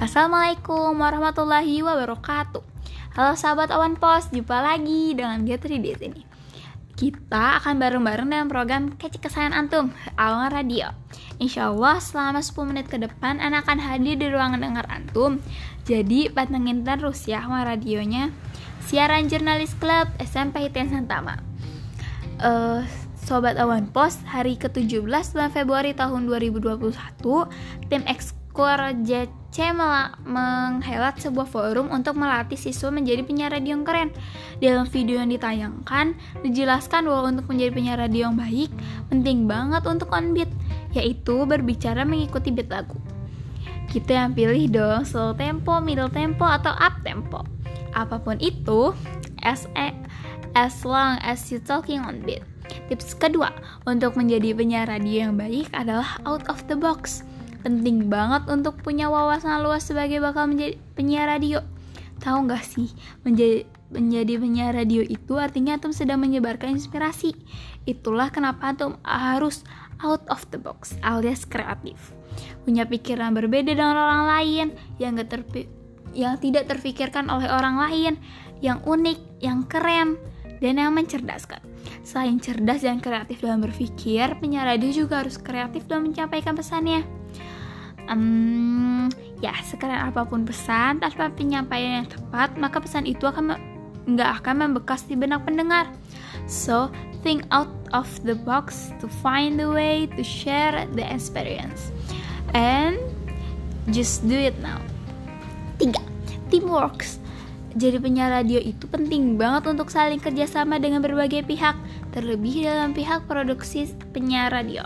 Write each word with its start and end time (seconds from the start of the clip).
Assalamualaikum 0.00 0.96
warahmatullahi 0.96 1.84
wabarakatuh. 1.84 2.64
Halo 3.12 3.36
sahabat 3.36 3.68
Awan 3.68 4.00
Pos, 4.00 4.32
jumpa 4.32 4.64
lagi 4.64 5.12
dengan 5.12 5.44
Getri 5.44 5.76
di 5.76 5.92
sini. 5.92 6.24
Kita 6.96 7.60
akan 7.60 7.76
bareng-bareng 7.76 8.32
dalam 8.32 8.48
program 8.48 8.96
Kece 8.96 9.20
Kesayangan 9.20 9.52
Antum, 9.52 9.92
Awan 10.16 10.48
Radio. 10.48 10.96
Insya 11.36 11.68
Allah 11.68 12.00
selama 12.00 12.40
10 12.40 12.70
menit 12.72 12.86
ke 12.88 12.96
depan 12.96 13.36
Anak 13.36 13.68
akan 13.68 13.84
hadir 13.84 14.16
di 14.16 14.32
ruangan 14.32 14.64
dengar 14.64 14.88
Antum. 14.88 15.44
Jadi 15.84 16.32
pantengin 16.32 16.88
terus 16.88 17.28
ya 17.28 17.44
sama 17.44 17.68
radionya. 17.68 18.32
Siaran 18.88 19.28
Jurnalis 19.28 19.76
Club 19.76 20.08
SMP 20.16 20.64
Hitian 20.64 20.88
Santama. 20.88 21.36
Uh, 22.40 22.80
Sobat 23.22 23.54
Awan 23.54 23.86
Pos, 23.86 24.18
hari 24.26 24.58
ke-17 24.58 24.98
bulan 25.06 25.54
Februari 25.54 25.94
tahun 25.94 26.26
2021, 26.26 26.90
tim 27.86 28.02
Ekskor 28.52 28.84
JC 29.08 29.72
menghelat 30.28 31.16
sebuah 31.16 31.48
forum 31.48 31.88
untuk 31.88 32.20
melatih 32.20 32.60
siswa 32.60 32.92
menjadi 32.92 33.24
penyiar 33.24 33.48
radio 33.48 33.80
yang 33.80 33.88
keren. 33.88 34.12
Dalam 34.60 34.84
video 34.92 35.24
yang 35.24 35.32
ditayangkan, 35.32 36.12
dijelaskan 36.44 37.08
bahwa 37.08 37.32
untuk 37.32 37.48
menjadi 37.48 37.72
penyiar 37.72 37.96
radio 37.96 38.28
yang 38.28 38.36
baik, 38.36 38.68
penting 39.08 39.48
banget 39.48 39.88
untuk 39.88 40.12
on 40.12 40.36
beat, 40.36 40.52
yaitu 40.92 41.48
berbicara 41.48 42.04
mengikuti 42.04 42.52
beat 42.52 42.68
lagu. 42.68 43.00
Kita 43.88 44.20
yang 44.20 44.36
pilih 44.36 44.68
dong 44.68 45.08
slow 45.08 45.32
tempo, 45.32 45.80
middle 45.80 46.12
tempo, 46.12 46.44
atau 46.44 46.76
up 46.76 47.00
tempo. 47.08 47.48
Apa 47.96 48.20
pun 48.20 48.36
itu, 48.36 48.92
as, 49.40 49.64
as 50.52 50.84
long 50.84 51.16
as 51.24 51.48
you 51.48 51.56
talking 51.56 52.04
on 52.04 52.20
beat. 52.20 52.44
Tips 52.92 53.16
kedua, 53.16 53.48
untuk 53.88 54.12
menjadi 54.20 54.52
penyiar 54.52 54.92
radio 54.92 55.32
yang 55.32 55.40
baik 55.40 55.72
adalah 55.72 56.20
out 56.28 56.44
of 56.52 56.60
the 56.68 56.76
box. 56.76 57.24
Penting 57.62 58.10
banget 58.10 58.50
untuk 58.50 58.82
punya 58.82 59.06
wawasan 59.06 59.62
luas 59.62 59.86
sebagai 59.86 60.18
bakal 60.18 60.50
menjadi 60.50 60.74
penyiar 60.98 61.30
radio. 61.30 61.62
Tahu 62.18 62.46
nggak 62.46 62.62
sih, 62.66 62.90
menjadi 63.26 63.66
menjadi 63.92 64.40
penyiar 64.40 64.72
radio 64.72 65.04
itu 65.04 65.36
artinya 65.36 65.76
Atom 65.76 65.92
sedang 65.94 66.18
menyebarkan 66.22 66.74
inspirasi. 66.74 67.36
Itulah 67.86 68.34
kenapa 68.34 68.74
Atom 68.74 68.98
harus 69.04 69.62
out 70.02 70.24
of 70.32 70.42
the 70.50 70.58
box 70.58 70.98
alias 71.06 71.46
kreatif. 71.46 72.14
Punya 72.64 72.88
pikiran 72.88 73.36
berbeda 73.36 73.76
dengan 73.76 73.94
orang 73.94 74.24
lain 74.26 74.66
yang 74.96 75.14
gak 75.20 75.30
terpi 75.30 75.68
yang 76.12 76.36
tidak 76.36 76.68
terfikirkan 76.68 77.32
oleh 77.32 77.48
orang 77.48 77.80
lain, 77.80 78.12
yang 78.60 78.84
unik, 78.84 79.40
yang 79.40 79.64
keren, 79.64 80.20
dan 80.60 80.76
yang 80.76 80.92
mencerdaskan. 80.92 81.60
Selain 82.04 82.36
cerdas 82.36 82.84
dan 82.84 83.00
kreatif 83.00 83.40
dalam 83.40 83.64
berpikir, 83.64 84.36
penyiar 84.36 84.68
radio 84.68 84.92
juga 84.92 85.24
harus 85.24 85.40
kreatif 85.40 85.88
dalam 85.88 86.12
menyampaikan 86.12 86.52
pesannya. 86.52 87.21
Um, 88.10 89.08
ya, 89.38 89.54
sekarang 89.62 90.10
apa 90.10 90.26
pun 90.26 90.42
pesan, 90.42 90.98
tanpa 90.98 91.30
penyampaian 91.32 92.02
yang 92.02 92.08
tepat, 92.10 92.54
maka 92.58 92.82
pesan 92.82 93.06
itu 93.06 93.24
akan 93.26 93.58
nggak 94.06 94.30
akan 94.42 94.54
membekas 94.66 95.06
di 95.06 95.14
benak 95.14 95.46
pendengar. 95.46 95.90
So, 96.50 96.90
think 97.22 97.46
out 97.54 97.70
of 97.94 98.08
the 98.26 98.34
box 98.34 98.90
to 98.98 99.06
find 99.22 99.58
the 99.58 99.70
way 99.70 100.10
to 100.18 100.22
share 100.26 100.86
the 100.98 101.06
experience. 101.06 101.94
And 102.52 102.98
just 103.94 104.26
do 104.26 104.36
it 104.36 104.58
now. 104.58 104.82
Tiga, 105.78 106.02
teamwork 106.50 107.06
jadi 107.72 107.96
penyiar 107.96 108.28
radio 108.28 108.60
itu 108.60 108.84
penting 108.84 109.40
banget 109.40 109.64
untuk 109.64 109.88
saling 109.88 110.20
kerjasama 110.20 110.76
dengan 110.76 111.00
berbagai 111.00 111.40
pihak, 111.48 111.72
terlebih 112.12 112.68
dalam 112.68 112.92
pihak 112.92 113.24
produksi 113.24 113.88
penyiar 114.12 114.52
radio. 114.52 114.84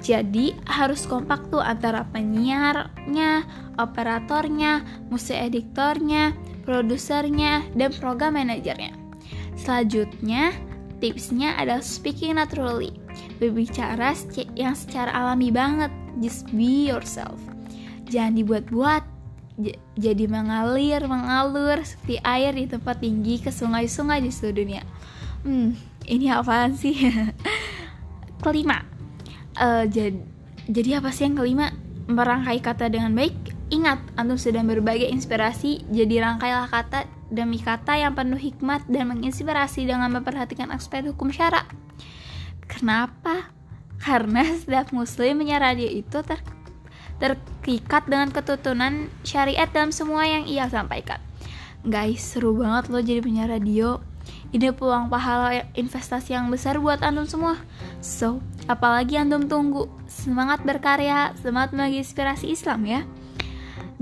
Jadi 0.00 0.56
harus 0.64 1.04
kompak 1.04 1.52
tuh 1.52 1.60
antara 1.60 2.08
penyiarnya, 2.08 3.44
operatornya, 3.76 4.80
musik 5.12 5.36
editornya, 5.36 6.32
produsernya, 6.64 7.68
dan 7.76 7.92
program 8.00 8.40
manajernya. 8.40 8.96
Selanjutnya, 9.60 10.56
tipsnya 11.04 11.52
adalah 11.60 11.84
speaking 11.84 12.40
naturally. 12.40 12.96
Berbicara 13.36 14.16
yang 14.56 14.72
secara 14.72 15.12
alami 15.12 15.52
banget, 15.52 15.92
just 16.24 16.48
be 16.56 16.88
yourself. 16.88 17.36
Jangan 18.08 18.40
dibuat-buat, 18.40 19.04
jadi 20.00 20.24
mengalir, 20.24 21.04
mengalur 21.04 21.84
seperti 21.84 22.16
air 22.24 22.56
di 22.56 22.64
tempat 22.64 23.04
tinggi 23.04 23.36
ke 23.36 23.52
sungai-sungai 23.52 24.24
di 24.24 24.32
seluruh 24.32 24.56
dunia. 24.64 24.82
Hmm, 25.44 25.76
ini 26.08 26.32
apaan 26.32 26.72
sih? 26.72 26.96
kelima, 28.44 28.80
uh, 29.60 29.84
jad, 29.86 30.16
jadi 30.66 30.98
apa 30.98 31.12
sih 31.12 31.28
yang 31.28 31.36
kelima? 31.36 31.70
Merangkai 32.10 32.58
kata 32.64 32.90
dengan 32.90 33.14
baik. 33.14 33.36
Ingat, 33.70 34.02
antum 34.18 34.34
sedang 34.34 34.66
berbagai 34.66 35.06
inspirasi, 35.06 35.86
jadi 35.94 36.26
rangkailah 36.26 36.66
kata 36.66 37.06
demi 37.30 37.62
kata 37.62 37.94
yang 37.94 38.18
penuh 38.18 38.40
hikmat 38.40 38.82
dan 38.90 39.14
menginspirasi 39.14 39.86
dengan 39.86 40.10
memperhatikan 40.10 40.74
aspek 40.74 41.06
hukum 41.06 41.30
syara. 41.30 41.62
Kenapa? 42.66 43.54
Karena 44.02 44.42
setiap 44.58 44.90
muslim 44.90 45.38
menyerah 45.38 45.78
dia 45.78 45.86
itu 45.86 46.18
ter 46.26 46.42
terikat 47.20 48.08
dengan 48.08 48.32
ketutunan 48.32 49.12
syariat 49.22 49.68
dalam 49.70 49.92
semua 49.94 50.26
yang 50.26 50.48
ia 50.48 50.66
sampaikan. 50.66 51.20
Guys, 51.84 52.24
seru 52.24 52.56
banget 52.56 52.88
loh 52.90 53.04
jadi 53.04 53.20
penyiar 53.22 53.52
radio. 53.52 54.00
Ini 54.50 54.74
peluang 54.74 55.06
pahala 55.06 55.62
investasi 55.78 56.34
yang 56.34 56.50
besar 56.50 56.82
buat 56.82 56.98
antum 57.06 57.22
semua. 57.22 57.54
So, 58.02 58.42
apalagi 58.66 59.14
antum 59.14 59.46
tunggu? 59.46 59.86
Semangat 60.10 60.66
berkarya, 60.66 61.34
semangat 61.38 61.70
menginspirasi 61.70 62.50
Islam 62.50 62.82
ya. 62.82 63.00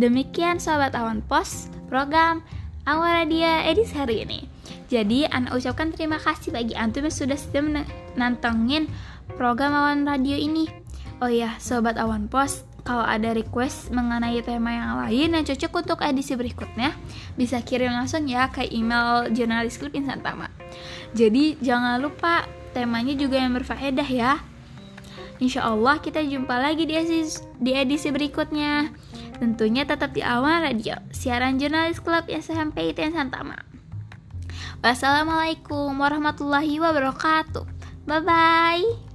Demikian 0.00 0.56
sahabat 0.56 0.96
Awan 0.96 1.20
Pos, 1.20 1.68
program 1.90 2.40
Awan 2.88 3.28
Radio 3.28 3.50
edisi 3.66 3.92
hari 3.92 4.24
ini. 4.24 4.48
Jadi, 4.88 5.28
Anda 5.28 5.52
ucapkan 5.52 5.92
terima 5.92 6.16
kasih 6.16 6.56
bagi 6.56 6.72
antum 6.72 7.04
yang 7.04 7.12
sudah 7.12 7.36
setia 7.36 7.60
menantangin 7.60 8.88
program 9.36 9.76
Awan 9.76 10.08
Radio 10.08 10.40
ini. 10.40 10.64
Oh 11.20 11.28
ya, 11.28 11.58
sobat 11.60 12.00
Awan 12.00 12.30
Pos, 12.30 12.64
kalau 12.88 13.04
ada 13.04 13.36
request 13.36 13.92
mengenai 13.92 14.40
tema 14.40 14.72
yang 14.72 14.92
lain 15.04 15.36
yang 15.36 15.44
cocok 15.44 15.84
untuk 15.84 16.00
edisi 16.00 16.32
berikutnya, 16.32 16.96
bisa 17.36 17.60
kirim 17.60 17.92
langsung 17.92 18.24
ya 18.24 18.48
ke 18.48 18.64
email 18.64 19.28
jurnalis 19.28 19.76
klip 19.76 19.92
Insan 19.92 20.24
Tama. 20.24 20.48
Jadi 21.12 21.60
jangan 21.60 22.00
lupa 22.00 22.48
temanya 22.72 23.12
juga 23.12 23.44
yang 23.44 23.52
berfaedah 23.52 24.08
ya. 24.08 24.40
Insya 25.36 25.68
Allah 25.68 26.00
kita 26.00 26.24
jumpa 26.24 26.56
lagi 26.56 26.88
di 26.88 26.96
edisi, 26.96 27.44
di 27.60 27.76
edisi 27.76 28.08
berikutnya. 28.08 28.88
Tentunya 29.36 29.84
tetap 29.84 30.16
di 30.16 30.24
awal 30.24 30.64
radio, 30.64 30.96
siaran 31.12 31.60
jurnalis 31.60 32.00
klub 32.00 32.24
SMP 32.24 32.96
ITN 32.96 33.12
Santama. 33.12 33.68
Wassalamualaikum 34.80 35.92
warahmatullahi 35.92 36.80
wabarakatuh. 36.80 37.68
Bye 38.08 38.24
bye. 38.24 39.07